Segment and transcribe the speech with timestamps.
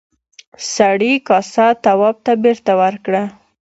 [0.75, 3.23] سړي کاسه تواب ته بېرته ورکړه.